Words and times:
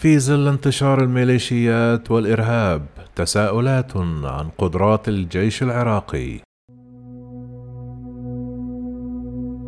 في 0.00 0.18
ظل 0.18 0.48
انتشار 0.48 1.02
الميليشيات 1.02 2.10
والإرهاب 2.10 2.86
تساؤلات 3.16 3.96
عن 4.24 4.48
قدرات 4.58 5.08
الجيش 5.08 5.62
العراقي. 5.62 6.40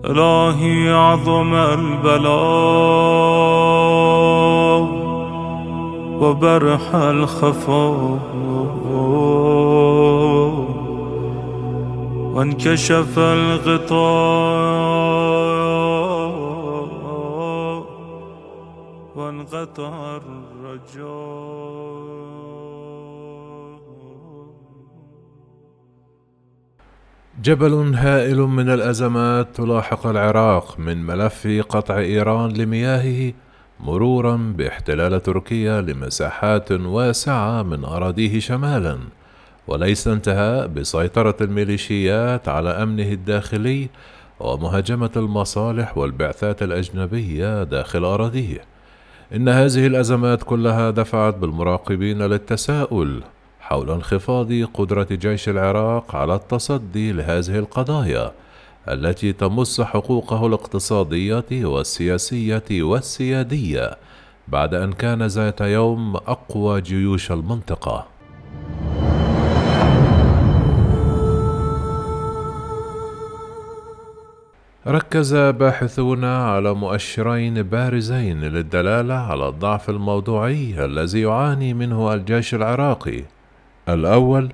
إلهي 0.04 0.90
عظم 0.90 1.54
البلاء 1.54 2.30
وبرح 6.22 6.94
الخفاء 6.94 8.18
وانكشف 12.34 13.18
الغطاء. 13.18 14.79
وانقطع 19.40 20.16
الرجاء 20.16 21.00
جبل 27.42 27.94
هائل 27.94 28.40
من 28.40 28.70
الأزمات 28.70 29.56
تلاحق 29.56 30.06
العراق 30.06 30.80
من 30.80 31.06
ملف 31.06 31.64
قطع 31.68 31.98
إيران 31.98 32.50
لمياهه 32.50 33.32
مرورا 33.80 34.54
باحتلال 34.56 35.22
تركيا 35.22 35.80
لمساحات 35.80 36.72
واسعة 36.72 37.62
من 37.62 37.84
أراضيه 37.84 38.40
شمالا. 38.40 38.98
وليس 39.66 40.08
انتهاء 40.08 40.66
بسيطرة 40.66 41.36
الميليشيات 41.40 42.48
على 42.48 42.70
أمنه 42.70 43.12
الداخلي 43.12 43.88
ومهاجمة 44.40 45.10
المصالح 45.16 45.98
والبعثات 45.98 46.62
الأجنبية 46.62 47.62
داخل 47.62 48.04
أراضيه. 48.04 48.69
إن 49.34 49.48
هذه 49.48 49.86
الأزمات 49.86 50.42
كلها 50.42 50.90
دفعت 50.90 51.34
بالمراقبين 51.34 52.22
للتساؤل 52.22 53.22
حول 53.60 53.90
انخفاض 53.90 54.52
قدرة 54.52 55.06
جيش 55.10 55.48
العراق 55.48 56.16
على 56.16 56.34
التصدي 56.34 57.12
لهذه 57.12 57.58
القضايا 57.58 58.32
التي 58.88 59.32
تمس 59.32 59.80
حقوقه 59.80 60.46
الاقتصادية 60.46 61.44
والسياسية 61.52 62.64
والسيادية 62.70 63.90
بعد 64.48 64.74
أن 64.74 64.92
كان 64.92 65.22
ذات 65.22 65.60
يوم 65.60 66.16
أقوى 66.16 66.80
جيوش 66.80 67.32
المنطقة. 67.32 68.06
ركز 74.86 75.34
باحثون 75.34 76.24
على 76.24 76.74
مؤشرين 76.74 77.62
بارزين 77.62 78.40
للدلالة 78.40 79.14
على 79.14 79.48
الضعف 79.48 79.90
الموضوعي 79.90 80.84
الذي 80.84 81.20
يعاني 81.20 81.74
منه 81.74 82.14
الجيش 82.14 82.54
العراقي. 82.54 83.24
الأول 83.88 84.52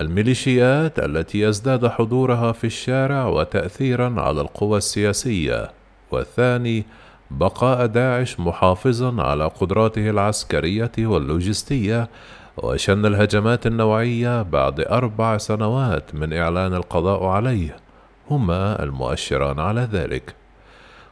الميليشيات 0.00 0.98
التي 0.98 1.40
يزداد 1.40 1.86
حضورها 1.86 2.52
في 2.52 2.64
الشارع 2.64 3.26
وتأثيرا 3.26 4.20
على 4.20 4.40
القوى 4.40 4.78
السياسية. 4.78 5.70
والثاني 6.10 6.84
بقاء 7.30 7.86
داعش 7.86 8.40
محافظا 8.40 9.22
على 9.22 9.44
قدراته 9.44 10.10
العسكرية 10.10 10.92
واللوجستية 10.98 12.08
وشن 12.56 13.06
الهجمات 13.06 13.66
النوعية 13.66 14.42
بعد 14.42 14.80
أربع 14.80 15.36
سنوات 15.36 16.14
من 16.14 16.32
إعلان 16.32 16.74
القضاء 16.74 17.24
عليه. 17.24 17.83
هما 18.30 18.82
المؤشران 18.82 19.58
على 19.58 19.88
ذلك. 19.92 20.34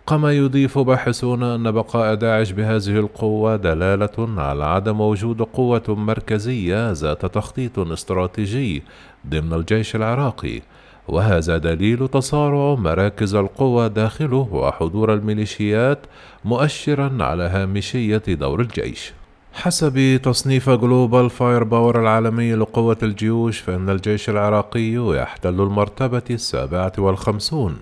كما 0.09 0.33
يضيف 0.33 0.79
باحثون 0.79 1.43
أن 1.43 1.71
بقاء 1.71 2.15
داعش 2.15 2.51
بهذه 2.51 2.99
القوة 2.99 3.57
دلالة 3.57 4.41
على 4.41 4.65
عدم 4.65 5.01
وجود 5.01 5.43
قوة 5.43 5.83
مركزية 5.89 6.91
ذات 6.93 7.27
تخطيط 7.27 7.79
استراتيجي 7.79 8.83
ضمن 9.27 9.53
الجيش 9.53 9.97
العراقي 9.97 10.61
وهذا 11.09 11.59
دليل 11.59 12.09
تصارع 12.09 12.75
مراكز 12.75 13.35
القوى 13.35 13.89
داخله 13.89 14.49
وحضور 14.53 15.15
الميليشيات 15.15 15.99
مؤشرا 16.45 17.19
على 17.21 17.43
هامشية 17.43 18.23
دور 18.29 18.61
الجيش. 18.61 19.13
حسب 19.55 20.21
تصنيف 20.23 20.71
Global 20.71 21.31
Firepower 21.31 22.01
العالمي 22.01 22.55
لقوة 22.55 22.97
الجيوش 23.03 23.59
فإن 23.59 23.91
الجيش 23.91 24.31
العراقي 24.31 24.93
يحتل 24.93 25.61
المرتبة 25.61 26.23
السابعة 26.31 26.93
والخمسون 26.99 27.77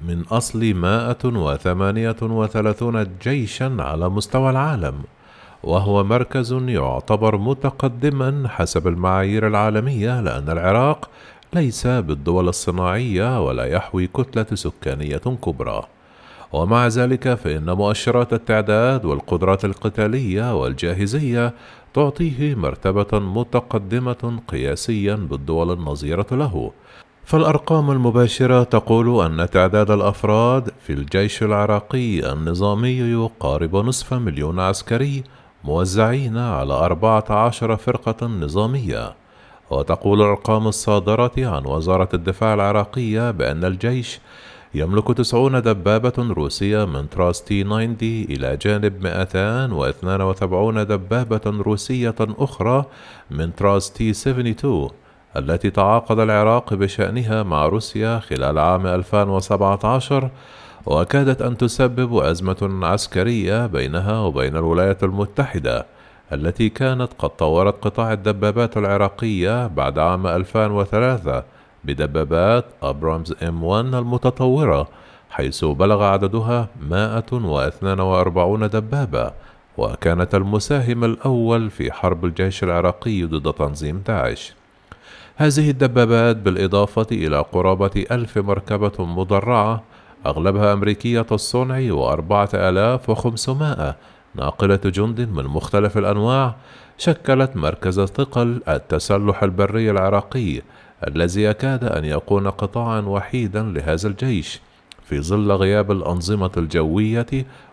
من 0.00 0.22
أصل 0.22 0.74
مائة 0.74 1.24
وثمانية 1.24 2.16
وثلاثون 2.22 3.06
جيشا 3.22 3.76
على 3.78 4.08
مستوى 4.08 4.50
العالم 4.50 4.94
وهو 5.62 6.04
مركز 6.04 6.52
يعتبر 6.52 7.36
متقدما 7.36 8.48
حسب 8.48 8.88
المعايير 8.88 9.46
العالمية 9.46 10.20
لأن 10.20 10.50
العراق 10.50 11.10
ليس 11.52 11.86
بالدول 11.86 12.48
الصناعية 12.48 13.46
ولا 13.46 13.64
يحوي 13.64 14.06
كتلة 14.06 14.46
سكانية 14.54 15.16
كبرى. 15.16 15.82
ومع 16.54 16.86
ذلك 16.86 17.34
فإن 17.34 17.70
مؤشرات 17.70 18.32
التعداد 18.32 19.04
والقدرات 19.04 19.64
القتالية 19.64 20.60
والجاهزية 20.60 21.54
تعطيه 21.94 22.54
مرتبة 22.54 23.18
متقدمة 23.18 24.40
قياسيا 24.48 25.14
بالدول 25.14 25.72
النظيرة 25.72 26.26
له. 26.32 26.70
فالأرقام 27.24 27.90
المباشرة 27.90 28.62
تقول 28.62 29.24
أن 29.24 29.50
تعداد 29.50 29.90
الأفراد 29.90 30.70
في 30.80 30.92
الجيش 30.92 31.42
العراقي 31.42 32.32
النظامي 32.32 32.98
يقارب 32.98 33.76
نصف 33.76 34.14
مليون 34.14 34.60
عسكري 34.60 35.24
موزعين 35.64 36.38
على 36.38 36.72
أربعة 36.72 37.24
عشر 37.30 37.76
فرقة 37.76 38.26
نظامية. 38.26 39.14
وتقول 39.70 40.22
الأرقام 40.22 40.66
الصادرة 40.66 41.32
عن 41.38 41.66
وزارة 41.66 42.08
الدفاع 42.14 42.54
العراقية 42.54 43.30
بأن 43.30 43.64
الجيش 43.64 44.20
يملك 44.74 45.16
تسعون 45.16 45.62
دبابة 45.62 46.12
روسية 46.18 46.84
من 46.84 47.10
تراس 47.10 47.42
تي 47.42 47.64
90 47.64 47.96
إلى 48.02 48.56
جانب 48.56 49.02
272 49.02 50.86
دبابة 50.86 51.40
روسية 51.46 52.14
أخرى 52.20 52.84
من 53.30 53.54
تراس 53.54 53.92
تي 53.92 54.10
72 54.10 54.90
التي 55.36 55.70
تعاقد 55.70 56.18
العراق 56.18 56.74
بشأنها 56.74 57.42
مع 57.42 57.66
روسيا 57.66 58.18
خلال 58.18 58.58
عام 58.58 58.86
2017 58.86 60.30
وكادت 60.86 61.42
أن 61.42 61.56
تسبب 61.56 62.16
أزمة 62.16 62.86
عسكرية 62.86 63.66
بينها 63.66 64.20
وبين 64.20 64.56
الولايات 64.56 65.04
المتحدة 65.04 65.86
التي 66.32 66.68
كانت 66.68 67.08
قد 67.18 67.30
طورت 67.30 67.84
قطاع 67.84 68.12
الدبابات 68.12 68.76
العراقية 68.76 69.66
بعد 69.66 69.98
عام 69.98 70.26
2003 70.26 71.53
بدبابات 71.84 72.64
أبرامز 72.82 73.32
M1 73.32 73.94
المتطورة 73.94 74.88
حيث 75.30 75.64
بلغ 75.64 76.02
عددها 76.02 76.68
142 76.80 78.68
دبابة 78.68 79.30
وكانت 79.78 80.34
المساهم 80.34 81.04
الأول 81.04 81.70
في 81.70 81.92
حرب 81.92 82.24
الجيش 82.24 82.64
العراقي 82.64 83.24
ضد 83.24 83.52
تنظيم 83.52 84.02
داعش. 84.06 84.54
هذه 85.36 85.70
الدبابات 85.70 86.36
بالإضافة 86.36 87.06
إلى 87.12 87.44
قرابة 87.52 88.04
ألف 88.10 88.38
مركبة 88.38 89.04
مدرعة 89.04 89.82
أغلبها 90.26 90.72
أمريكية 90.72 91.26
الصنع 91.32 91.92
وأربعة 91.92 92.48
آلاف 92.54 93.10
وخمسمائة 93.10 93.96
ناقلة 94.34 94.80
جند 94.84 95.20
من 95.20 95.44
مختلف 95.44 95.98
الأنواع 95.98 96.54
شكلت 96.98 97.56
مركز 97.56 98.00
ثقل 98.00 98.62
التسلح 98.68 99.42
البري 99.42 99.90
العراقي 99.90 100.62
الذي 101.06 101.42
يكاد 101.42 101.84
أن 101.84 102.04
يكون 102.04 102.50
قطاعا 102.50 103.00
وحيدا 103.00 103.62
لهذا 103.62 104.08
الجيش 104.08 104.60
في 105.04 105.20
ظل 105.20 105.52
غياب 105.52 105.90
الأنظمة 105.90 106.50
الجوية 106.56 107.26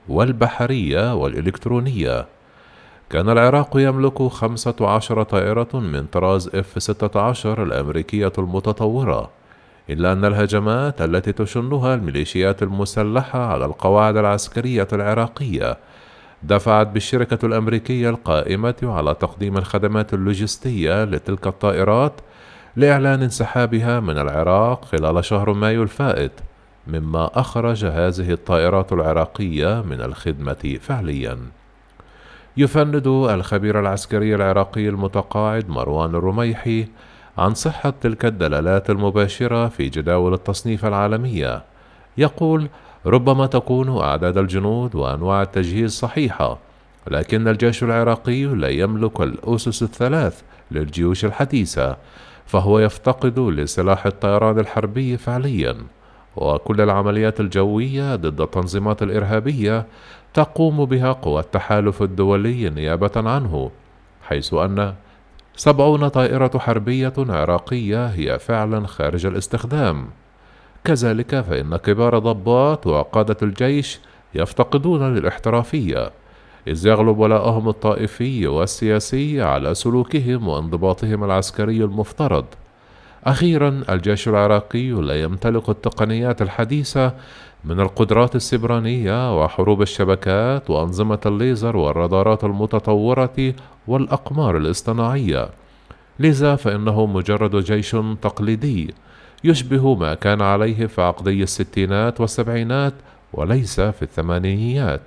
والبحرية 0.10 1.16
والإلكترونية. 1.16 2.26
كان 3.10 3.30
العراق 3.30 3.70
يملك 3.76 4.22
خمسة 4.22 4.76
عشر 4.82 5.24
طائرة 5.24 5.70
من 5.74 6.06
طراز 6.06 6.50
F-16 6.50 7.46
الأمريكية 7.46 8.34
المتطورة 8.38 9.30
إلا 9.90 10.12
أن 10.12 10.26
الهجمات 10.26 11.02
التي 11.02 11.32
تشنها 11.32 11.94
الميليشيات 11.96 12.64
المسلحة 12.64 13.46
على 13.46 13.66
القواعد 13.66 14.18
العسكرية 14.18 14.88
العراقية 14.94 15.78
دفعت 16.44 16.88
بالشركة 16.88 17.46
الأمريكية 17.46 18.10
القائمة 18.10 18.76
على 18.84 19.14
تقديم 19.14 19.58
الخدمات 19.58 20.14
اللوجستية 20.14 21.04
لتلك 21.04 21.48
الطائرات 21.48 22.14
لإعلان 22.76 23.24
انسحابها 23.24 24.00
من 24.00 24.18
العراق 24.18 24.86
خلال 24.86 25.26
شهر 25.26 25.54
مايو 25.54 25.84
الفائت 25.84 26.32
مما 26.88 27.30
أخرج 27.34 27.86
هذه 27.86 28.32
الطائرات 28.32 28.94
العراقية 28.94 29.82
من 29.82 30.02
الخدمة 30.02 30.78
فعليًا. 30.82 31.38
يفند 32.58 33.08
الخبير 33.08 33.80
العسكري 33.80 34.36
العراقي 34.36 34.90
المتقاعد 34.90 35.70
مروان 35.70 36.16
الرميحي 36.16 36.88
عن 37.38 37.54
صحة 37.54 37.94
تلك 38.02 38.26
الدلالات 38.26 38.90
المباشرة 38.90 39.68
في 39.68 39.90
جداول 39.90 40.34
التصنيف 40.34 40.86
العالمية 40.86 41.64
يقول 42.18 42.70
ربما 43.06 43.46
تكون 43.46 43.98
أعداد 43.98 44.38
الجنود 44.38 44.96
وأنواع 44.96 45.42
التجهيز 45.42 45.92
صحيحة 45.92 46.58
لكن 47.08 47.48
الجيش 47.48 47.84
العراقي 47.84 48.44
لا 48.44 48.70
يملك 48.70 49.22
الأسس 49.22 49.84
الثلاث 49.84 50.42
للجيوش 50.72 51.26
الحديثة 51.26 51.98
فهو 52.52 52.80
يفتقد 52.80 53.40
لسلاح 53.40 54.06
الطيران 54.06 54.60
الحربي 54.60 55.18
فعليا 55.18 55.78
وكل 56.36 56.82
العمليات 56.82 57.40
الجوية 57.40 58.16
ضد 58.16 58.42
التنظيمات 58.42 59.04
الإرهابية 59.04 59.86
تقوم 60.34 60.86
بها 60.86 61.12
قوى 61.12 61.40
التحالف 61.40 62.02
الدولي 62.02 62.70
نيابة 62.70 63.12
عنه 63.16 63.72
حيث 64.24 64.54
أن 64.54 64.94
سبعون 65.56 66.08
طائرة 66.08 66.60
حربية 66.60 67.14
عراقية 67.18 68.06
هي 68.06 68.40
فعلا 68.40 68.88
خارج 68.88 69.26
الاستخدام. 69.26 70.08
كذلك 70.84 71.42
فإن 71.42 71.78
كبار 71.78 72.20
ضباط 72.20 72.88
وقادة 72.88 73.38
الجيش 73.42 74.00
يفتقدون 74.36 75.16
للإحترافية. 75.16 76.12
إذ 76.68 76.88
يغلب 76.88 77.18
ولاءهم 77.18 77.70
الطائفي 77.70 78.48
والسياسي 78.48 79.42
على 79.42 79.76
سلوكهم 79.76 80.48
وانضباطهم 80.48 81.24
العسكري 81.24 81.84
المفترض. 81.84 82.46
أخيرا 83.24 83.84
الجيش 83.90 84.28
العراقي 84.28 84.90
لا 84.90 85.22
يمتلك 85.22 85.70
التقنيات 85.70 86.42
الحديثة 86.42 87.14
من 87.66 87.80
القدرات 87.80 88.36
السبرانية 88.36 89.44
وحروب 89.44 89.82
الشبكات 89.82 90.70
وأنظمة 90.70 91.20
الليزر 91.26 91.78
والرادارات 91.78 92.44
المتطورة 92.44 93.54
والأقمار 93.88 94.58
الاصطناعية. 94.58 95.50
لذا 96.20 96.56
فإنه 96.56 97.06
مجرد 97.06 97.56
جيش 97.56 97.96
تقليدي 98.22 98.94
يشبه 99.44 99.96
ما 99.96 100.14
كان 100.14 100.42
عليه 100.42 100.86
في 100.86 101.02
عقدي 101.02 101.44
الستينات 101.44 102.22
والسبعينات 102.22 102.94
وليس 103.34 103.82
في 103.82 104.02
الثمانينيات 104.02 105.02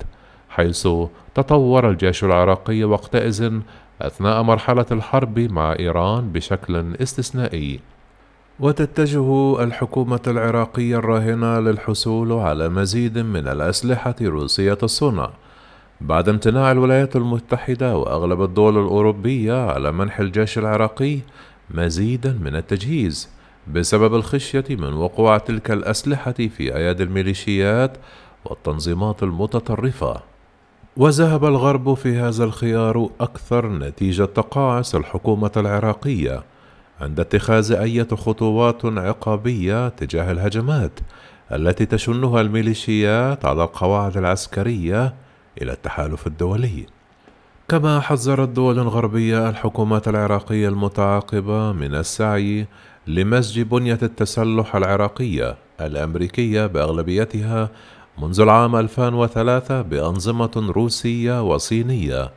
حيث 0.48 0.88
تطور 1.34 1.90
الجيش 1.90 2.24
العراقي 2.24 2.84
وقتئذ 2.84 3.60
أثناء 4.02 4.42
مرحلة 4.42 4.86
الحرب 4.92 5.38
مع 5.38 5.72
إيران 5.78 6.32
بشكل 6.32 6.94
استثنائي. 7.02 7.80
وتتجه 8.60 9.62
الحكومة 9.62 10.20
العراقية 10.26 10.96
الراهنة 10.96 11.60
للحصول 11.60 12.32
على 12.32 12.68
مزيد 12.68 13.18
من 13.18 13.48
الأسلحة 13.48 14.14
روسية 14.22 14.78
الصنع. 14.82 15.30
بعد 16.00 16.28
امتناع 16.28 16.72
الولايات 16.72 17.16
المتحدة 17.16 17.96
وأغلب 17.96 18.42
الدول 18.42 18.78
الأوروبية 18.78 19.70
على 19.70 19.92
منح 19.92 20.20
الجيش 20.20 20.58
العراقي 20.58 21.18
مزيدا 21.70 22.38
من 22.42 22.56
التجهيز 22.56 23.28
بسبب 23.72 24.14
الخشية 24.14 24.64
من 24.70 24.92
وقوع 24.92 25.38
تلك 25.38 25.70
الأسلحة 25.70 26.32
في 26.32 26.76
أيادي 26.76 27.02
الميليشيات 27.02 27.96
والتنظيمات 28.44 29.22
المتطرفة. 29.22 30.33
وذهب 30.96 31.44
الغرب 31.44 31.94
في 31.94 32.16
هذا 32.18 32.44
الخيار 32.44 33.10
أكثر 33.20 33.68
نتيجة 33.68 34.24
تقاعس 34.24 34.94
الحكومة 34.94 35.50
العراقية 35.56 36.42
عند 37.00 37.20
اتخاذ 37.20 37.72
أي 37.72 38.04
خطوات 38.04 38.84
عقابية 38.84 39.88
تجاه 39.88 40.32
الهجمات 40.32 41.00
التي 41.52 41.86
تشنها 41.86 42.40
الميليشيات 42.40 43.44
على 43.44 43.64
القواعد 43.64 44.16
العسكرية 44.16 45.14
إلى 45.62 45.72
التحالف 45.72 46.26
الدولي. 46.26 46.86
كما 47.68 48.00
حذرت 48.00 48.48
دول 48.48 48.80
غربية 48.80 49.48
الحكومات 49.48 50.08
العراقية 50.08 50.68
المتعاقبة 50.68 51.72
من 51.72 51.94
السعي 51.94 52.66
لمزج 53.06 53.60
بنية 53.60 53.98
التسلح 54.02 54.76
العراقية 54.76 55.56
الأمريكية 55.80 56.66
بأغلبيتها 56.66 57.70
منذ 58.18 58.40
العام 58.40 58.76
2003 58.76 59.82
بأنظمة 59.82 60.72
روسية 60.76 61.42
وصينية 61.42 62.30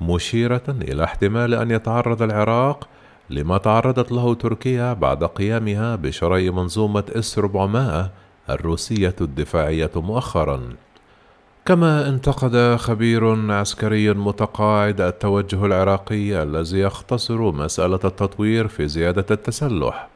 مشيرة 0.00 0.62
إلى 0.68 1.04
احتمال 1.04 1.54
أن 1.54 1.70
يتعرض 1.70 2.22
العراق 2.22 2.88
لما 3.30 3.58
تعرضت 3.58 4.12
له 4.12 4.34
تركيا 4.34 4.92
بعد 4.92 5.24
قيامها 5.24 5.96
بشراء 5.96 6.50
منظومة 6.50 7.04
إس 7.10 7.38
400 7.38 8.10
الروسية 8.50 9.14
الدفاعية 9.20 9.90
مؤخرا. 9.96 10.60
كما 11.64 12.08
انتقد 12.08 12.76
خبير 12.76 13.52
عسكري 13.52 14.14
متقاعد 14.14 15.00
التوجه 15.00 15.66
العراقي 15.66 16.42
الذي 16.42 16.78
يختصر 16.78 17.52
مسألة 17.52 18.00
التطوير 18.04 18.68
في 18.68 18.88
زيادة 18.88 19.26
التسلح. 19.30 20.08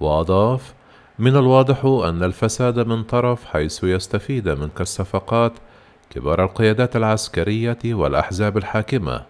وأضاف 0.00 0.74
من 1.20 1.36
الواضح 1.36 1.84
أن 1.84 2.22
الفساد 2.22 2.78
من 2.78 3.02
طرف 3.02 3.44
حيث 3.44 3.84
يستفيد 3.84 4.48
منك 4.48 4.80
الصفقات 4.80 5.52
كبار 6.10 6.44
القيادات 6.44 6.96
العسكرية 6.96 7.78
والأحزاب 7.84 8.56
الحاكمة 8.56 9.22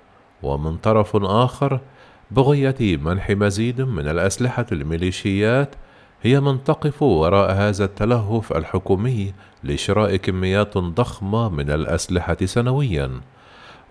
ومن 0.43 0.77
طرف 0.77 1.17
آخر 1.17 1.81
بغية 2.31 2.97
منح 2.97 3.31
مزيد 3.31 3.81
من 3.81 4.09
الأسلحة 4.09 4.67
الميليشيات 4.73 5.75
هي 6.23 6.41
من 6.41 6.65
تقف 6.65 7.03
وراء 7.03 7.53
هذا 7.53 7.85
التلهف 7.85 8.53
الحكومي 8.53 9.35
لشراء 9.65 10.17
كميات 10.17 10.79
ضخمة 10.79 11.49
من 11.49 11.71
الأسلحة 11.71 12.37
سنويا. 12.45 13.11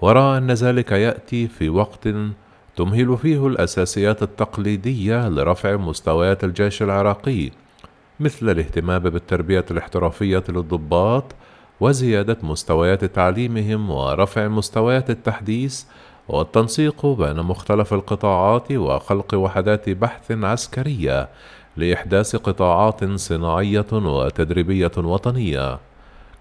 ورأى 0.02 0.38
أن 0.38 0.52
ذلك 0.52 0.92
يأتي 0.92 1.48
في 1.48 1.70
وقت 1.70 2.08
تمهل 2.76 3.18
فيه 3.18 3.48
الأساسيات 3.48 4.24
التقليدية 4.24 5.30
لرفع 5.30 5.76
مستويات 5.76 6.44
الجيش 6.44 6.84
العراقي 6.84 7.52
مثل 8.20 8.50
الاهتمام 8.50 9.00
بالتربية 9.00 9.66
الاحترافية 9.72 10.44
للضباط 10.50 11.24
وزيادة 11.80 12.38
مستويات 12.44 13.06
تعليمهم 13.06 13.90
ورفع 13.90 14.48
مستويات 14.48 15.10
التحديث 15.10 15.84
والتنسيق 16.28 17.06
بين 17.06 17.36
مختلف 17.36 17.94
القطاعات 17.94 18.72
وخلق 18.72 19.34
وحدات 19.34 19.90
بحث 19.90 20.32
عسكرية 20.32 21.30
لإحداث 21.78 22.36
قطاعات 22.36 23.04
صناعية 23.04 23.86
وتدريبية 23.92 24.92
وطنية. 24.98 25.80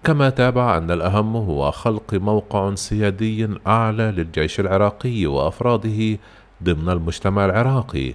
كما 0.03 0.29
تابع 0.29 0.77
أن 0.77 0.91
الأهم 0.91 1.35
هو 1.35 1.71
خلق 1.71 2.13
موقع 2.13 2.75
سيادي 2.75 3.49
أعلى 3.67 4.11
للجيش 4.11 4.59
العراقي 4.59 5.25
وأفراده 5.25 6.17
ضمن 6.63 6.89
المجتمع 6.89 7.45
العراقي 7.45 8.13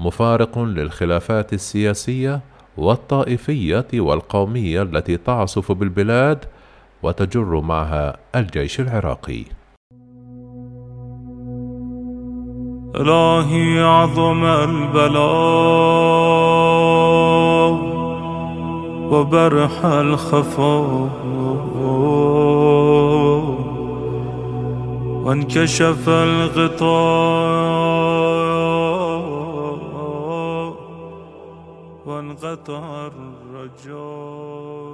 مفارق 0.00 0.58
للخلافات 0.58 1.52
السياسية 1.52 2.40
والطائفية 2.80 3.86
والقومية 3.94 4.82
التي 4.82 5.16
تعصف 5.16 5.72
بالبلاد 5.72 6.44
وتجر 7.02 7.60
معها 7.60 8.16
الجيش 8.36 8.80
العراقي. 8.80 9.44
إلهي 12.96 13.80
عظم 13.80 14.44
البلاء 14.44 15.70
وبرح 19.12 19.84
الخفاء 19.84 21.10
وانكشف 25.24 26.08
الغطاء 26.08 27.59
وانقطع 32.44 33.06
الرجاء 33.06 34.89